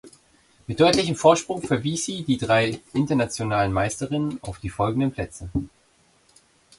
Mit 0.65 0.79
deutlichem 0.79 1.15
Vorsprung 1.15 1.61
verwies 1.61 2.05
sie 2.07 2.23
die 2.23 2.37
drei 2.37 2.79
Internationalen 2.93 3.71
Meisterinnen 3.71 4.39
auf 4.41 4.57
die 4.57 4.71
folgenden 4.71 5.11
Plätze. 5.11 5.51